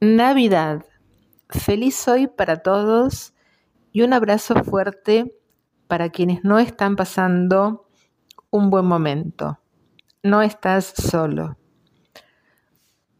[0.00, 0.84] Navidad.
[1.48, 3.34] Feliz hoy para todos
[3.90, 5.36] y un abrazo fuerte
[5.88, 7.88] para quienes no están pasando
[8.50, 9.58] un buen momento.
[10.22, 11.58] No estás solo.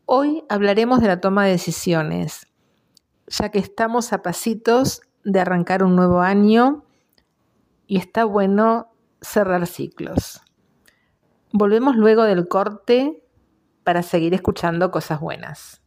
[0.04, 2.46] Hoy hablaremos de la toma de decisiones,
[3.26, 6.84] ya que estamos a pasitos de arrancar un nuevo año
[7.88, 10.42] y está bueno cerrar ciclos.
[11.52, 13.24] Volvemos luego del corte
[13.82, 15.82] para seguir escuchando cosas buenas.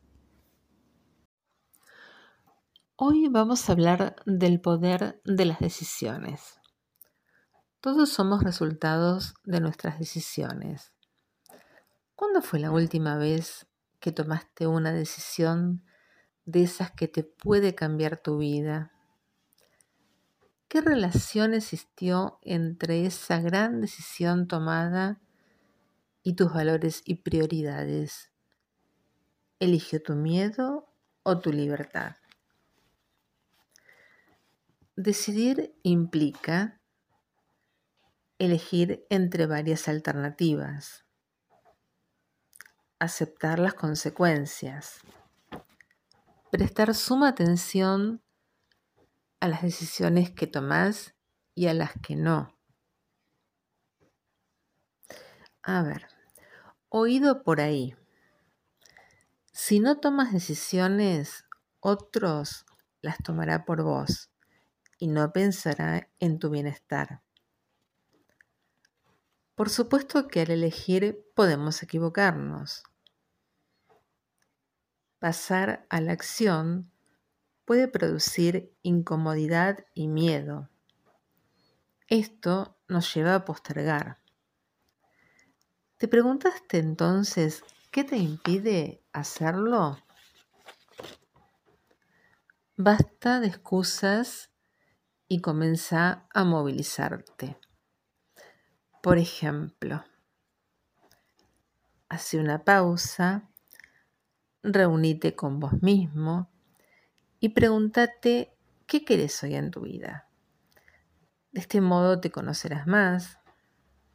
[3.03, 6.61] Hoy vamos a hablar del poder de las decisiones.
[7.79, 10.93] Todos somos resultados de nuestras decisiones.
[12.13, 13.65] ¿Cuándo fue la última vez
[13.99, 15.83] que tomaste una decisión
[16.45, 18.91] de esas que te puede cambiar tu vida?
[20.67, 25.19] ¿Qué relación existió entre esa gran decisión tomada
[26.21, 28.31] y tus valores y prioridades?
[29.57, 30.93] ¿Eligió tu miedo
[31.23, 32.20] o tu libertad?
[34.97, 36.81] Decidir implica
[38.39, 41.05] elegir entre varias alternativas,
[42.99, 44.99] aceptar las consecuencias,
[46.51, 48.21] prestar suma atención
[49.39, 51.15] a las decisiones que tomás
[51.55, 52.59] y a las que no.
[55.63, 56.05] A ver,
[56.89, 57.95] oído por ahí.
[59.53, 61.45] Si no tomas decisiones,
[61.79, 62.65] otros
[63.01, 64.30] las tomará por vos
[65.01, 67.23] y no pensará en tu bienestar.
[69.55, 72.83] Por supuesto que al elegir podemos equivocarnos.
[75.17, 76.91] Pasar a la acción
[77.65, 80.69] puede producir incomodidad y miedo.
[82.07, 84.19] Esto nos lleva a postergar.
[85.97, 89.97] ¿Te preguntaste entonces qué te impide hacerlo?
[92.77, 94.50] Basta de excusas
[95.31, 97.57] y comienza a movilizarte.
[99.01, 100.03] Por ejemplo,
[102.09, 103.49] hace una pausa,
[104.61, 106.51] reunite con vos mismo
[107.39, 110.27] y pregúntate qué querés hoy en tu vida.
[111.53, 113.39] De este modo te conocerás más,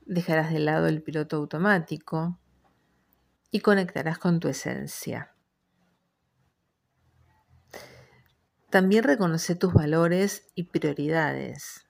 [0.03, 2.38] dejarás de lado el piloto automático
[3.50, 5.34] y conectarás con tu esencia.
[8.76, 11.88] También reconoce tus valores y prioridades.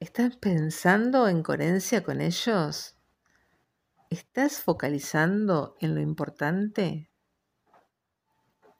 [0.00, 2.96] ¿Estás pensando en coherencia con ellos?
[4.08, 7.12] ¿Estás focalizando en lo importante?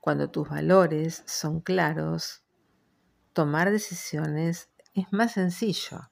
[0.01, 2.43] Cuando tus valores son claros,
[3.35, 6.11] tomar decisiones es más sencillo.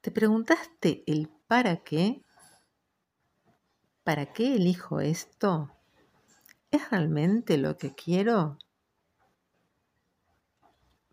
[0.00, 2.25] ¿Te preguntaste el para qué?
[4.06, 5.68] ¿Para qué elijo esto?
[6.70, 8.56] ¿Es realmente lo que quiero?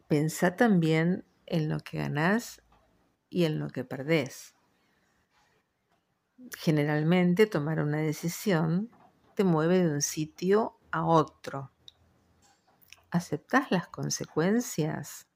[0.07, 2.61] Pensá también en lo que ganás
[3.31, 4.53] y en lo que perdés.
[6.55, 8.91] Generalmente tomar una decisión
[9.33, 11.71] te mueve de un sitio a otro.
[13.09, 15.27] ¿Aceptás las consecuencias?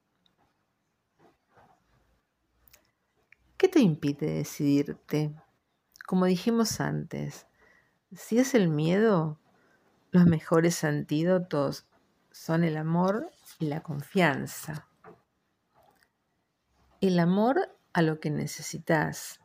[3.56, 5.34] ¿Qué te impide decidirte?
[6.08, 7.46] Como dijimos antes,
[8.12, 9.38] si es el miedo,
[10.10, 11.86] los mejores antídotos
[12.30, 14.88] son el amor y la confianza.
[17.02, 19.40] El amor a lo que necesitas,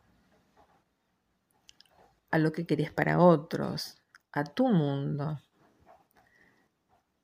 [2.32, 4.02] a lo que querés para otros,
[4.32, 5.42] a tu mundo.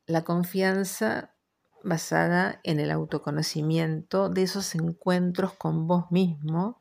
[0.05, 1.33] La confianza
[1.81, 6.78] basada en el autoconocimiento de esos encuentros con vos mismo,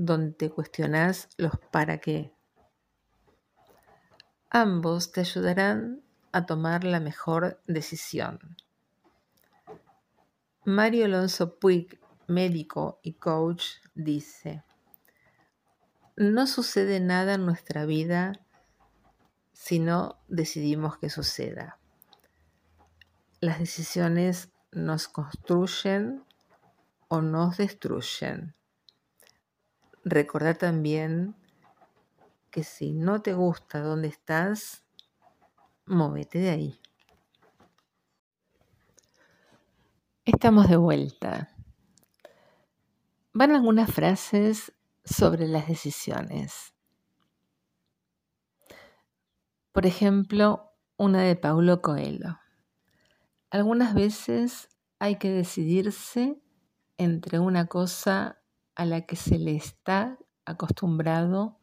[0.00, 2.32] donde te cuestionás los para qué.
[4.48, 6.02] Ambos te ayudarán
[6.32, 8.56] a tomar la mejor decisión.
[10.64, 14.64] Mario Alonso Puig, médico y coach, dice,
[16.16, 18.32] no sucede nada en nuestra vida
[19.52, 21.78] si no decidimos que suceda.
[23.40, 26.24] Las decisiones nos construyen
[27.08, 28.54] o nos destruyen.
[30.04, 31.34] Recordar también
[32.50, 34.82] que si no te gusta dónde estás,
[35.84, 36.80] móvete de ahí.
[40.24, 41.54] Estamos de vuelta.
[43.32, 44.72] Van algunas frases
[45.04, 46.74] sobre las decisiones.
[49.72, 52.38] Por ejemplo, una de Paulo Coelho.
[53.50, 54.68] Algunas veces
[54.98, 56.40] hay que decidirse
[56.96, 58.39] entre una cosa
[58.74, 61.58] a la que se le está acostumbrado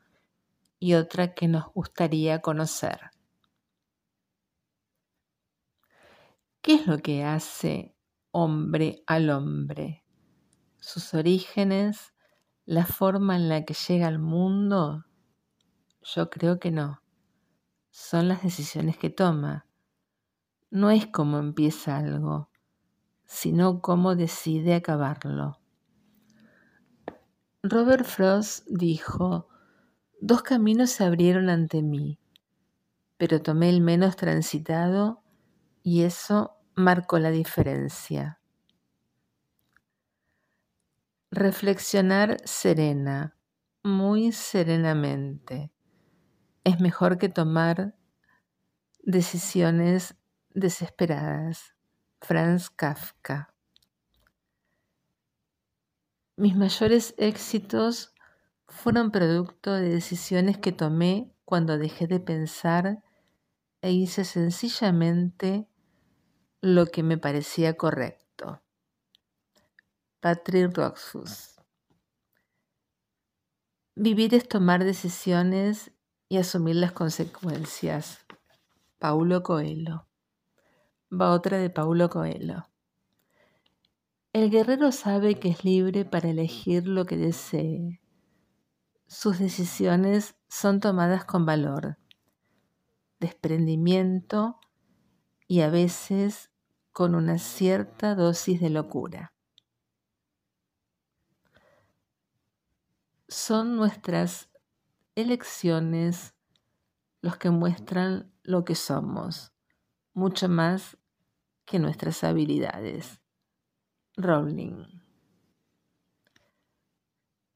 [0.80, 3.12] y otra que nos gustaría conocer.
[6.62, 7.95] ¿Qué es lo que hace
[8.31, 10.04] hombre al hombre?
[10.80, 12.13] ¿Sus orígenes?
[12.65, 15.06] ¿La forma en la que llega al mundo?
[16.01, 17.01] Yo creo que no.
[17.89, 19.65] Son las decisiones que toma.
[20.69, 22.50] No es cómo empieza algo,
[23.25, 25.60] sino cómo decide acabarlo.
[27.63, 29.48] Robert Frost dijo,
[30.21, 32.19] dos caminos se abrieron ante mí,
[33.18, 35.24] pero tomé el menos transitado
[35.81, 38.39] y eso marcó la diferencia.
[41.31, 43.36] Reflexionar serena,
[43.83, 45.71] muy serenamente,
[46.63, 47.95] es mejor que tomar
[49.03, 50.15] decisiones
[50.53, 51.74] desesperadas.
[52.21, 53.56] Franz Kafka.
[56.39, 58.13] Mis mayores éxitos
[58.68, 63.04] fueron producto de decisiones que tomé cuando dejé de pensar
[63.81, 65.68] e hice sencillamente
[66.62, 68.62] lo que me parecía correcto.
[70.19, 71.56] Patrick Roxfuss.
[73.95, 75.92] Vivir es tomar decisiones
[76.30, 78.19] y asumir las consecuencias.
[79.00, 80.07] Paulo Coelho.
[81.12, 82.68] Va otra de Paulo Coelho.
[84.33, 88.01] El guerrero sabe que es libre para elegir lo que desee.
[89.07, 91.97] Sus decisiones son tomadas con valor,
[93.19, 94.59] desprendimiento
[95.47, 96.51] y a veces
[96.91, 99.33] con una cierta dosis de locura.
[103.29, 104.50] Son nuestras
[105.15, 106.35] elecciones
[107.21, 109.53] los que muestran lo que somos,
[110.13, 110.97] mucho más
[111.65, 113.21] que nuestras habilidades.
[114.19, 114.83] Rowling.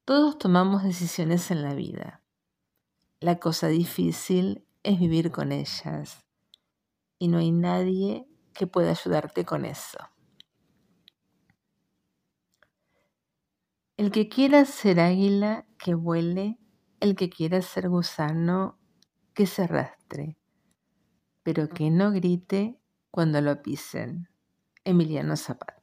[0.04, 2.22] Todos tomamos decisiones en la vida.
[3.18, 6.24] La cosa difícil es vivir con ellas
[7.18, 9.98] y no hay nadie que pueda ayudarte con eso.
[13.96, 16.60] El que quiera ser águila, que vuele,
[17.00, 18.78] el que quiera ser gusano,
[19.34, 20.38] que se arrastre,
[21.42, 22.78] pero que no grite
[23.10, 24.28] cuando lo pisen.
[24.84, 25.81] Emiliano Zapata.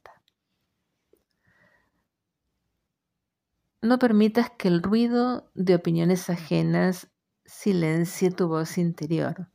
[3.82, 7.10] No permitas que el ruido de opiniones ajenas
[7.44, 9.50] silencie tu voz interior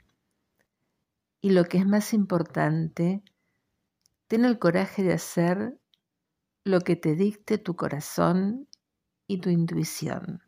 [1.45, 3.23] y lo que es más importante,
[4.25, 5.79] ten el coraje de hacer
[6.63, 8.67] lo que te dicte tu corazón
[9.27, 10.41] y tu intuición.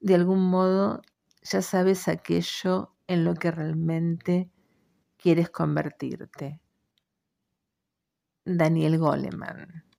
[0.00, 1.02] De algún modo
[1.42, 4.50] ya sabes aquello en lo que realmente
[5.18, 6.62] quieres convertirte.
[8.46, 9.91] Daniel Goleman.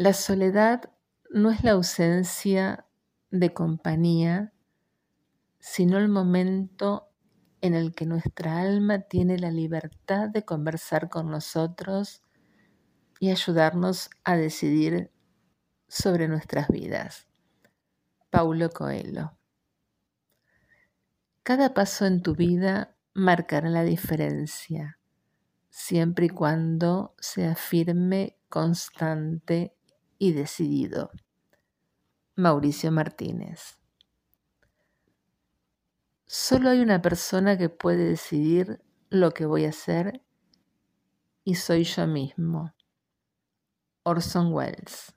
[0.00, 0.90] La soledad
[1.28, 2.86] no es la ausencia
[3.30, 4.54] de compañía,
[5.58, 7.10] sino el momento
[7.60, 12.22] en el que nuestra alma tiene la libertad de conversar con nosotros
[13.18, 15.12] y ayudarnos a decidir
[15.86, 17.28] sobre nuestras vidas.
[18.30, 19.36] Paulo Coelho.
[21.42, 24.98] Cada paso en tu vida marcará la diferencia,
[25.68, 29.76] siempre y cuando sea firme, constante
[30.20, 31.10] y decidido.
[32.36, 33.78] Mauricio Martínez.
[36.26, 40.22] Solo hay una persona que puede decidir lo que voy a hacer
[41.42, 42.74] y soy yo mismo.
[44.02, 45.14] Orson Welles.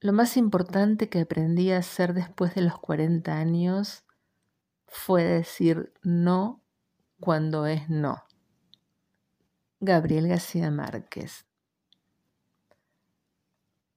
[0.00, 4.04] Lo más importante que aprendí a hacer después de los 40 años
[4.86, 6.62] fue decir no
[7.18, 8.22] cuando es no.
[9.80, 11.45] Gabriel García Márquez.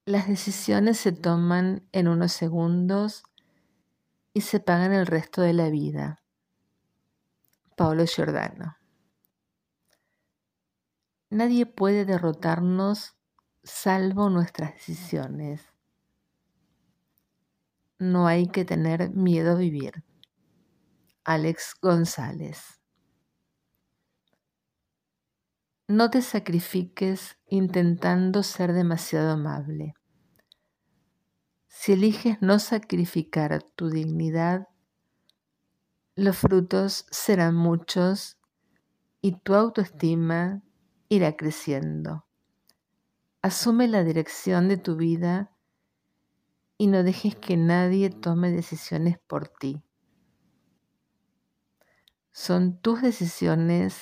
[0.09, 3.21] Las decisiones se toman en unos segundos
[4.33, 6.23] y se pagan el resto de la vida.
[7.75, 8.75] Pablo Giordano.
[11.29, 13.17] Nadie puede derrotarnos
[13.61, 15.61] salvo nuestras decisiones.
[17.99, 20.03] No hay que tener miedo a vivir.
[21.23, 22.81] Alex González.
[25.87, 29.93] No te sacrifiques intentando ser demasiado amable.
[31.81, 34.67] Si eliges no sacrificar tu dignidad,
[36.13, 38.37] los frutos serán muchos
[39.21, 40.61] y tu autoestima
[41.07, 42.25] irá creciendo.
[43.41, 45.55] Asume la dirección de tu vida
[46.77, 49.81] y no dejes que nadie tome decisiones por ti.
[52.33, 54.01] Son tus decisiones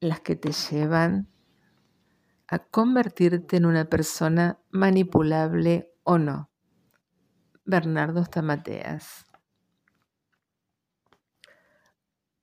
[0.00, 1.28] las que te llevan
[2.48, 6.50] a convertirte en una persona manipulable o no.
[7.64, 9.26] Bernardo Stamateas.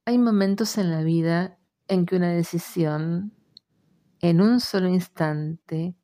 [0.06, 1.58] Hay momentos en la vida
[1.88, 3.34] en que una decisión,
[4.22, 5.96] en un solo instante,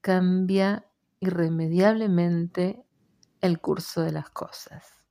[0.00, 2.84] cambia irremediablemente
[3.40, 5.04] el curso de las cosas.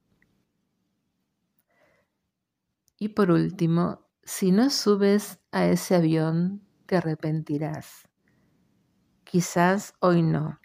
[2.99, 8.08] Y por último, si no subes a ese avión, te arrepentirás.
[9.24, 10.60] Quizás hoy no,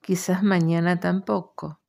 [0.00, 1.80] quizás mañana tampoco,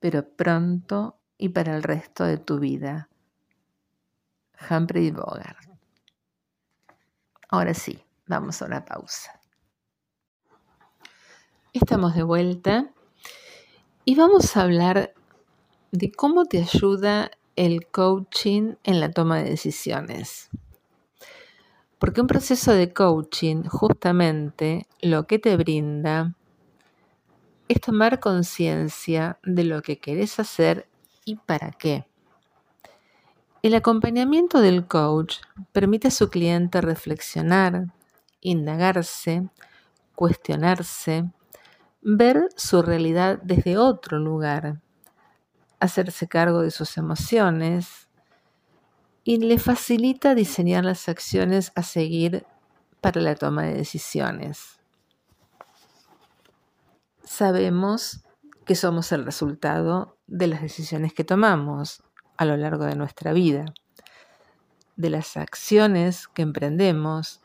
[0.00, 3.08] pero pronto y para el resto de tu vida.
[4.70, 5.58] Humphrey Bogart.
[7.48, 9.38] Ahora sí, vamos a una pausa.
[11.72, 12.92] Estamos de vuelta
[14.04, 15.14] y vamos a hablar
[15.90, 20.48] de cómo te ayuda el coaching en la toma de decisiones.
[22.02, 26.34] Porque un proceso de coaching justamente lo que te brinda
[27.68, 30.88] es tomar conciencia de lo que querés hacer
[31.24, 32.08] y para qué.
[33.62, 35.36] El acompañamiento del coach
[35.70, 37.94] permite a su cliente reflexionar,
[38.40, 39.48] indagarse,
[40.16, 41.30] cuestionarse,
[42.00, 44.80] ver su realidad desde otro lugar,
[45.78, 48.08] hacerse cargo de sus emociones
[49.24, 52.44] y le facilita diseñar las acciones a seguir
[53.00, 54.80] para la toma de decisiones.
[57.24, 58.24] Sabemos
[58.64, 62.02] que somos el resultado de las decisiones que tomamos
[62.36, 63.66] a lo largo de nuestra vida,
[64.96, 67.40] de las acciones que emprendemos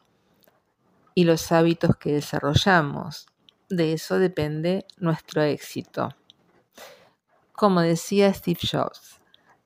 [1.15, 3.27] y los hábitos que desarrollamos.
[3.69, 6.09] De eso depende nuestro éxito.
[7.53, 9.19] Como decía Steve Jobs,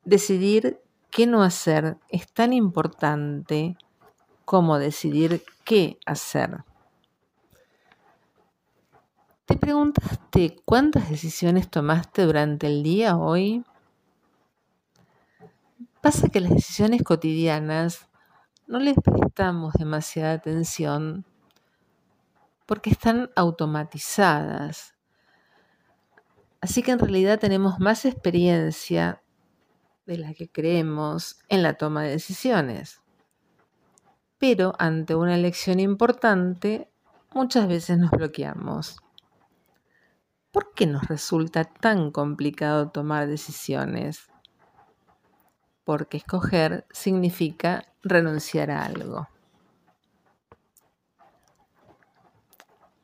[0.05, 3.77] decidir qué no hacer es tan importante
[4.45, 6.63] como decidir qué hacer.
[9.45, 13.65] ¿Te preguntaste cuántas decisiones tomaste durante el día hoy?
[16.01, 18.07] Pasa que las decisiones cotidianas
[18.65, 21.25] no les prestamos demasiada atención
[22.65, 24.95] porque están automatizadas.
[26.61, 29.21] Así que en realidad tenemos más experiencia
[30.05, 33.01] de la que creemos en la toma de decisiones.
[34.37, 36.89] Pero ante una elección importante,
[37.33, 38.97] muchas veces nos bloqueamos.
[40.51, 44.31] ¿Por qué nos resulta tan complicado tomar decisiones?
[45.83, 49.27] porque escoger significa renunciar a algo.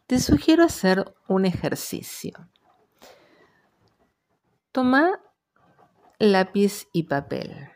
[0.05, 2.49] Te sugiero hacer un ejercicio.
[4.71, 5.19] Toma
[6.19, 7.69] lápiz y papel.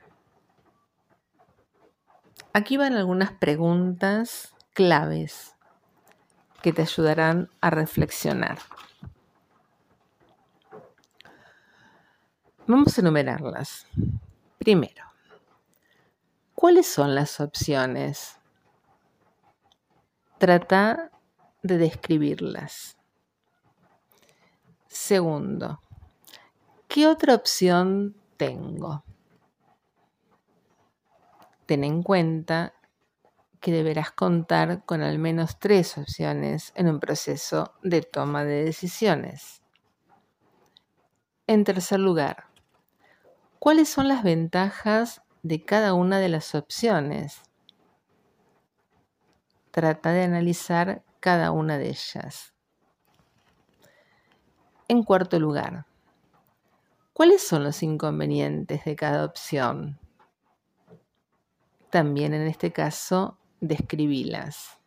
[2.53, 5.55] Aquí van algunas preguntas claves
[6.63, 8.57] que te ayudarán a reflexionar.
[12.65, 13.85] Vamos a enumerarlas.
[14.57, 15.05] Primero,
[16.55, 18.37] ¿cuáles son las opciones?
[20.39, 21.11] Trata
[21.61, 22.97] de describirlas.
[24.87, 25.79] Segundo,
[26.87, 29.03] ¿qué otra opción tengo?
[31.67, 32.73] Ten en cuenta
[33.59, 39.61] que deberás contar con al menos tres opciones en un proceso de toma de decisiones.
[41.45, 42.45] En tercer lugar,
[43.59, 47.43] ¿Cuáles son las ventajas de cada una de las opciones?
[49.69, 52.55] Trata de analizar cada una de ellas.
[54.87, 55.85] En cuarto lugar,
[57.13, 59.99] ¿cuáles son los inconvenientes de cada opción?
[61.89, 64.77] También en este caso, describílas.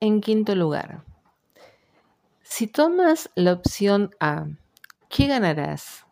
[0.00, 1.04] En quinto lugar,
[2.42, 4.46] si tomas la opción A,
[5.08, 6.06] ¿qué ganarás?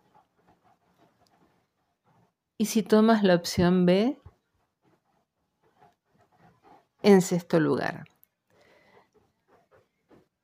[2.58, 4.20] Y si tomas la opción B,
[7.02, 8.04] en sexto lugar.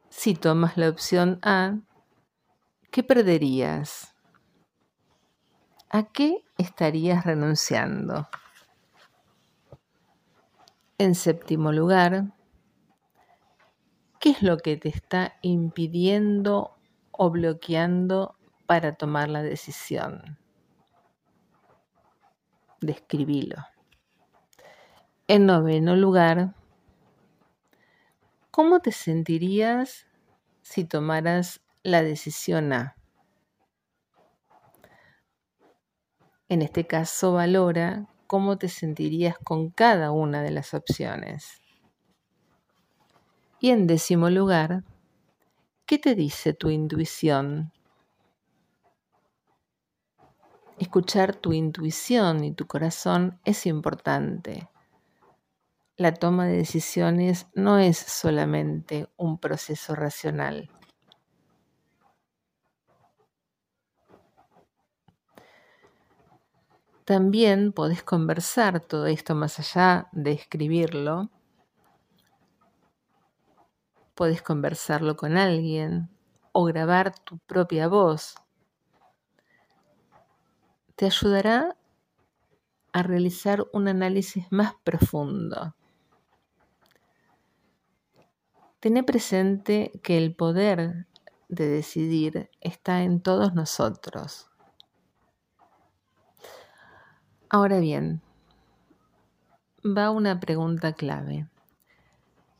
[0.09, 1.79] Si tomas la opción A,
[2.95, 4.15] ¿qué perderías?
[5.91, 8.29] ¿A qué estarías renunciando?
[10.99, 12.27] En séptimo lugar,
[14.21, 16.77] ¿qué es lo que te está impidiendo
[17.11, 18.37] o bloqueando
[18.67, 20.39] para tomar la decisión.
[22.81, 23.57] Describilo.
[25.27, 26.55] En noveno lugar,
[28.53, 30.07] ¿cómo te sentirías
[30.63, 32.97] si tomaras la decisión A?
[36.49, 41.61] En este caso, valora cómo te sentirías con cada una de las opciones.
[43.61, 44.83] Y en décimo lugar,
[45.87, 47.71] ¿qué te dice tu intuición?
[50.79, 54.69] Escuchar tu intuición y tu corazón es importante.
[55.97, 60.71] La toma de decisiones no es solamente un proceso racional.
[67.05, 71.29] También podés conversar todo esto más allá de escribirlo.
[74.15, 76.09] Podés conversarlo con alguien
[76.53, 78.37] o grabar tu propia voz.
[80.97, 81.77] Te ayudará
[82.93, 85.75] a realizar un análisis más profundo.
[88.81, 91.07] Tené presente que el poder
[91.49, 94.54] de decidir está en todos nosotros.
[97.55, 98.21] Ahora bien,
[99.85, 101.47] va una pregunta clave.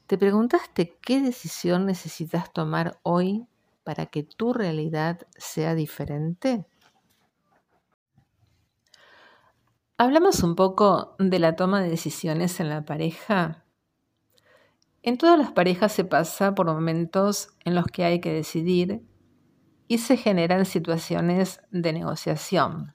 [0.07, 3.49] ¿Te preguntaste qué decisión necesitas tomar hoy
[3.83, 6.65] para que tu realidad sea diferente?
[9.99, 13.65] Hablamos un poco de la toma de decisiones en la pareja.
[15.03, 19.03] En todas las parejas se pasa por momentos en los que hay que decidir
[19.89, 22.94] y se generan situaciones de negociación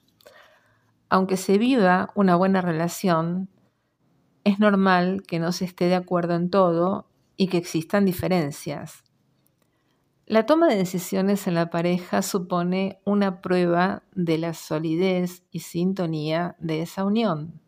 [1.10, 3.50] aunque se viva una buena relación,
[4.44, 9.04] es normal que no se esté de acuerdo en todo y que existan diferencias.
[10.28, 16.56] La toma de decisiones en la pareja supone una prueba de la solidez y sintonía
[16.60, 17.60] de esa unión.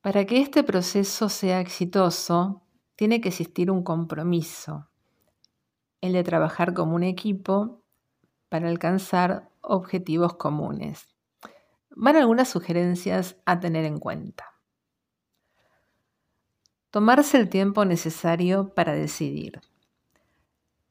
[0.00, 2.62] Para que este proceso sea exitoso,
[2.94, 4.88] tiene que existir un compromiso,
[6.00, 7.82] el de trabajar como un equipo
[8.48, 11.13] para alcanzar objetivos comunes
[11.96, 14.54] van algunas sugerencias a tener en cuenta.
[16.90, 19.60] Tomarse el tiempo necesario para decidir.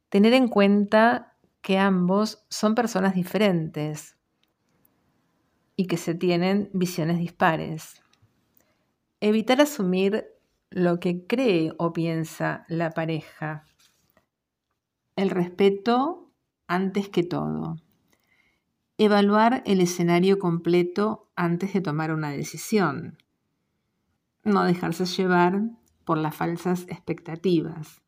[0.10, 4.18] Tener en cuenta que ambos son personas diferentes
[5.76, 8.02] y que se tienen visiones dispares.
[9.22, 10.26] Evitar asumir
[10.70, 13.66] lo que cree o piensa la pareja.
[15.16, 16.32] El respeto
[16.68, 17.78] antes que todo.
[19.00, 23.18] Evaluar el escenario completo antes de tomar una decisión.
[24.44, 25.64] No dejarse llevar
[26.06, 28.04] por las falsas expectativas.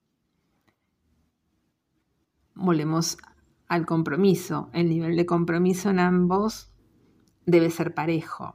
[2.54, 3.17] Volvemos
[3.67, 4.69] al compromiso.
[4.74, 6.71] El nivel de compromiso en ambos
[7.48, 8.54] debe ser parejo.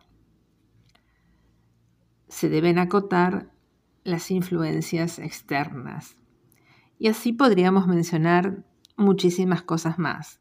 [2.28, 3.50] Se deben acotar
[4.04, 6.16] las influencias externas.
[6.96, 8.64] Y así podríamos mencionar
[8.96, 10.40] muchísimas cosas más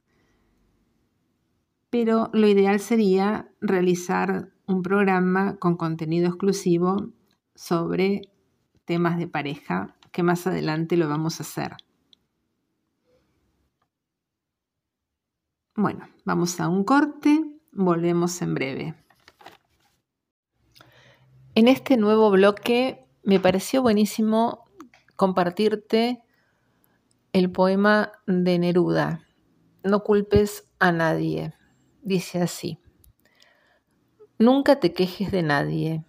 [1.90, 7.10] pero lo ideal sería realizar un programa con contenido exclusivo
[7.56, 8.22] sobre
[8.86, 11.78] temas de pareja, que más adelante lo vamos a hacer.
[15.76, 18.96] Bueno, vamos a un corte, volvemos en breve.
[21.56, 24.66] En este nuevo bloque me pareció buenísimo
[25.16, 26.22] compartirte
[27.34, 29.24] el poema de Neruda,
[29.84, 31.54] No culpes a nadie
[32.10, 32.80] dice así,
[34.38, 36.04] Nunca te quejes de nadie,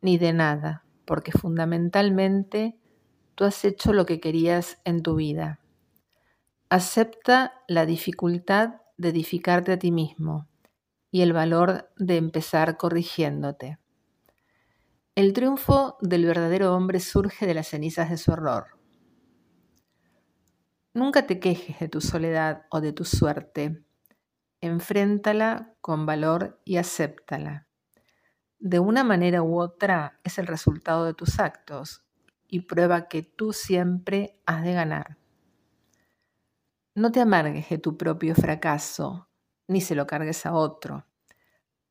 [0.00, 2.76] ni de nada, porque fundamentalmente
[3.34, 5.60] tú has hecho lo que querías en tu vida.
[6.68, 10.48] Acepta la dificultad de edificarte a ti mismo
[11.10, 13.78] y el valor de empezar corrigiéndote.
[15.14, 18.78] El triunfo del verdadero hombre surge de las cenizas de su error.
[20.92, 23.84] Nunca te quejes de tu soledad o de tu suerte,
[24.60, 27.66] enfréntala con valor y acéptala.
[28.58, 32.04] De una manera u otra es el resultado de tus actos
[32.48, 35.18] y prueba que tú siempre has de ganar.
[36.94, 39.28] No te amargues de tu propio fracaso,
[39.68, 41.06] ni se lo cargues a otro.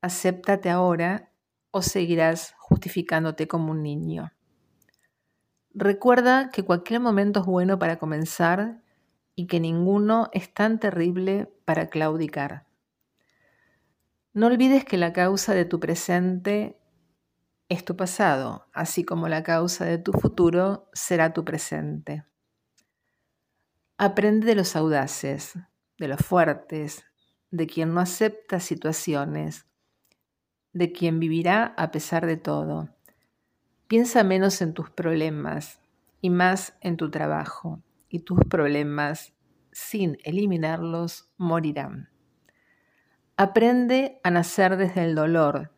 [0.02, 1.32] Acéptate ahora
[1.70, 4.32] o seguirás justificándote como un niño.
[5.72, 8.82] Recuerda que cualquier momento es bueno para comenzar
[9.38, 12.66] y que ninguno es tan terrible para claudicar.
[14.32, 16.76] No olvides que la causa de tu presente
[17.68, 22.24] es tu pasado, así como la causa de tu futuro será tu presente.
[23.96, 25.54] Aprende de los audaces,
[25.98, 27.04] de los fuertes,
[27.52, 29.66] de quien no acepta situaciones,
[30.72, 32.88] de quien vivirá a pesar de todo.
[33.86, 35.80] Piensa menos en tus problemas
[36.20, 39.34] y más en tu trabajo y tus problemas,
[39.72, 42.08] sin eliminarlos, morirán.
[43.36, 45.72] Aprende a nacer desde el dolor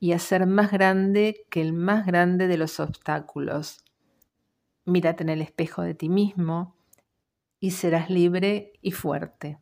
[0.00, 3.84] y a ser más grande que el más grande de los obstáculos.
[4.84, 6.76] Mírate en el espejo de ti mismo
[7.60, 9.58] y serás libre y fuerte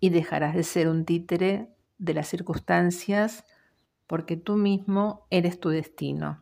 [0.00, 3.44] y dejarás de ser un títere de las circunstancias
[4.06, 6.40] porque tú mismo eres tu destino.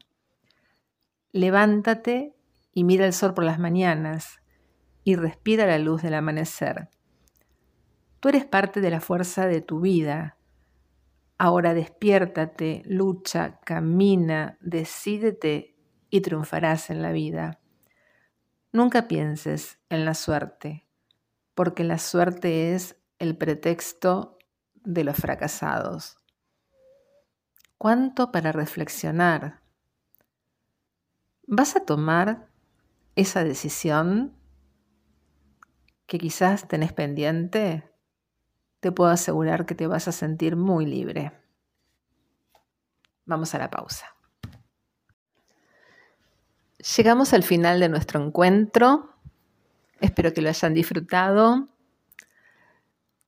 [1.32, 2.34] Levántate
[2.72, 4.39] y mira el sol por las mañanas
[5.04, 6.88] y respira la luz del amanecer.
[8.20, 10.36] Tú eres parte de la fuerza de tu vida.
[11.38, 15.74] Ahora despiértate, lucha, camina, decídete
[16.10, 17.60] y triunfarás en la vida.
[18.72, 20.86] Nunca pienses en la suerte,
[21.54, 24.38] porque la suerte es el pretexto
[24.74, 26.18] de los fracasados.
[27.78, 29.62] ¿Cuánto para reflexionar?
[31.46, 32.48] ¿Vas a tomar
[33.16, 34.36] esa decisión
[36.10, 37.88] que quizás tenés pendiente?
[38.80, 41.30] Te puedo asegurar que te vas a sentir muy libre.
[43.26, 44.06] Vamos a la pausa.
[46.96, 49.14] Llegamos al final de nuestro encuentro.
[50.00, 51.68] Espero que lo hayan disfrutado.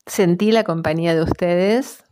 [0.04, 2.02] Sentí la compañía de ustedes.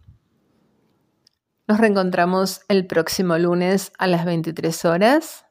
[1.66, 5.46] Nos reencontramos el próximo lunes a las 23 horas.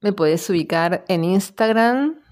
[0.00, 2.23] Me puedes ubicar en Instagram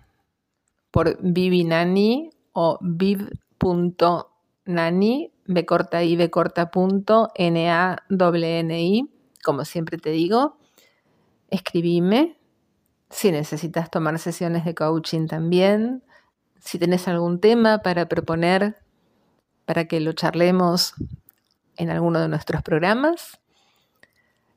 [0.92, 4.22] por vivinani o viv.nani,
[5.46, 9.10] b corta i, b corta punto, n a n i,
[9.42, 10.58] como siempre te digo.
[11.50, 12.38] Escribime
[13.10, 16.04] si necesitas tomar sesiones de coaching también,
[16.60, 18.76] si tenés algún tema para proponer
[19.64, 20.94] para que lo charlemos
[21.76, 23.40] en alguno de nuestros programas.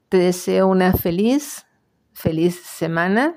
[0.10, 1.65] Te deseo una feliz
[2.13, 3.36] feliz semana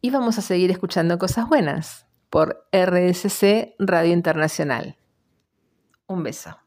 [0.00, 4.96] y vamos a seguir escuchando cosas buenas por RSC Radio Internacional.
[6.06, 6.59] Un beso.